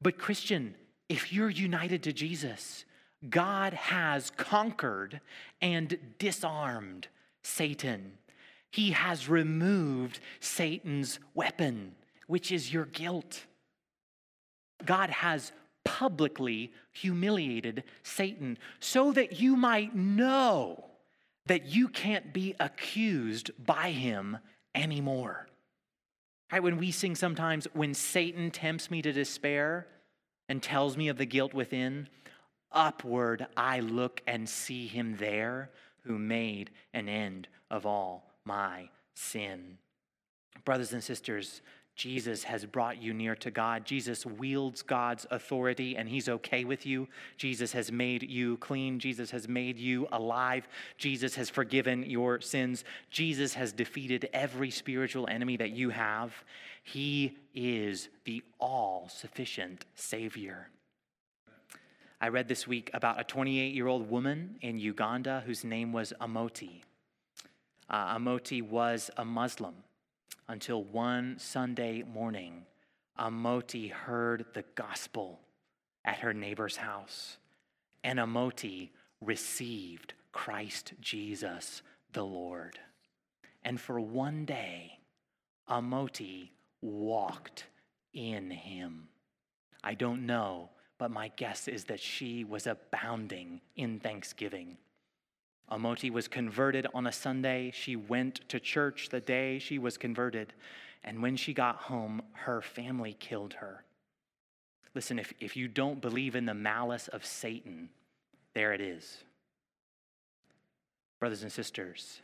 [0.01, 0.77] But, Christian,
[1.09, 2.85] if you're united to Jesus,
[3.29, 5.21] God has conquered
[5.61, 7.09] and disarmed
[7.43, 8.13] Satan.
[8.71, 11.95] He has removed Satan's weapon,
[12.27, 13.45] which is your guilt.
[14.85, 15.53] God has
[16.05, 20.85] publicly humiliated Satan so that you might know
[21.47, 24.37] that you can't be accused by him
[24.75, 25.49] anymore.
[26.53, 26.63] Right?
[26.63, 29.87] When we sing sometimes, when Satan tempts me to despair
[30.47, 32.07] and tells me of the guilt within,
[32.71, 35.71] upward I look and see him there
[36.03, 39.79] who made an end of all my sin.
[40.67, 41.63] Brothers and sisters,
[41.95, 43.85] Jesus has brought you near to God.
[43.85, 47.07] Jesus wields God's authority and he's okay with you.
[47.37, 48.99] Jesus has made you clean.
[48.99, 50.67] Jesus has made you alive.
[50.99, 52.85] Jesus has forgiven your sins.
[53.11, 56.35] Jesus has defeated every spiritual enemy that you have.
[56.83, 60.69] He is the all sufficient Savior.
[62.21, 66.13] I read this week about a 28 year old woman in Uganda whose name was
[66.21, 66.83] Amoti.
[67.89, 69.75] Uh, Amoti was a Muslim
[70.49, 72.67] until one Sunday morning,
[73.19, 75.41] Amoti heard the gospel
[76.05, 77.39] at her neighbor's house,
[78.03, 78.91] and Amoti
[79.21, 81.83] received Christ Jesus
[82.13, 82.79] the Lord.
[83.65, 84.99] And for one day,
[85.69, 86.51] Amoti
[86.83, 87.65] walked
[88.13, 89.09] in him.
[89.83, 94.77] I don't know, but my guess is that she was abounding in thanksgiving.
[95.71, 97.71] Amoti was converted on a Sunday.
[97.75, 100.53] She went to church the day she was converted.
[101.03, 103.85] And when she got home, her family killed her.
[104.95, 107.89] Listen, if, if you don't believe in the malice of Satan,
[108.55, 109.25] there it is.
[111.19, 112.21] Brothers and sisters,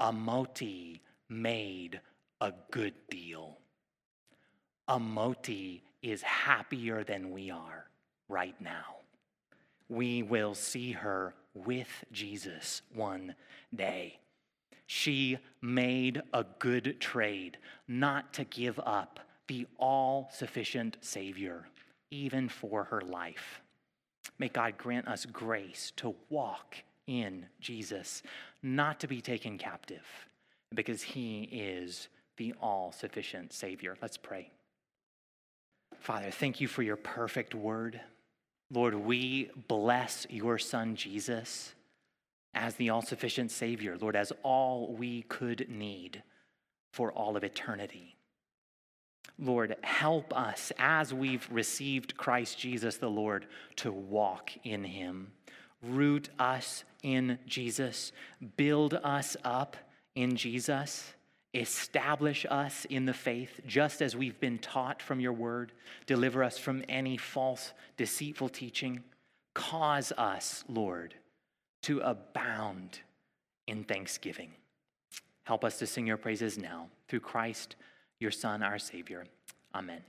[0.00, 2.00] Amoti made
[2.40, 3.58] a good deal.
[4.88, 7.86] Amoti is happier than we are
[8.28, 8.96] right now.
[9.88, 11.34] We will see her
[11.64, 13.34] with Jesus one
[13.74, 14.18] day.
[14.86, 21.66] She made a good trade not to give up the all sufficient Savior,
[22.10, 23.60] even for her life.
[24.38, 26.76] May God grant us grace to walk
[27.06, 28.22] in Jesus,
[28.62, 30.04] not to be taken captive,
[30.74, 33.96] because He is the all sufficient Savior.
[34.02, 34.50] Let's pray.
[35.98, 38.00] Father, thank you for your perfect word.
[38.70, 41.74] Lord, we bless your Son Jesus
[42.54, 46.22] as the all sufficient Savior, Lord, as all we could need
[46.92, 48.16] for all of eternity.
[49.38, 53.46] Lord, help us as we've received Christ Jesus the Lord
[53.76, 55.32] to walk in Him.
[55.82, 58.12] Root us in Jesus,
[58.56, 59.76] build us up
[60.14, 61.12] in Jesus
[61.54, 65.72] Establish us in the faith, just as we've been taught from your word.
[66.06, 69.02] Deliver us from any false, deceitful teaching.
[69.54, 71.14] Cause us, Lord,
[71.82, 73.00] to abound
[73.66, 74.50] in thanksgiving.
[75.44, 77.76] Help us to sing your praises now through Christ,
[78.18, 79.24] your Son, our Savior.
[79.74, 80.02] Amen.